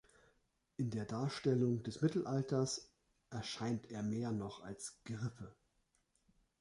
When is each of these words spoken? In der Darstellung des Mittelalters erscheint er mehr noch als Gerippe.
In 0.77 0.89
der 0.89 1.05
Darstellung 1.05 1.83
des 1.83 2.01
Mittelalters 2.01 2.89
erscheint 3.29 3.91
er 3.91 4.01
mehr 4.01 4.31
noch 4.31 4.63
als 4.63 4.97
Gerippe. 5.03 5.55